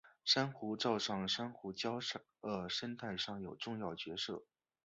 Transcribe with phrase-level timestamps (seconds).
[0.25, 2.03] 珊瑚藻在珊瑚礁
[2.41, 4.43] 的生态上有重要角色。